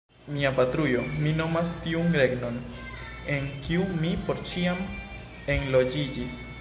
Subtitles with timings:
[0.35, 2.57] Mia patrujo mi nomas tiun regnon,
[3.35, 4.83] en kiu mi por ĉiam
[5.59, 6.41] enloĝiĝis.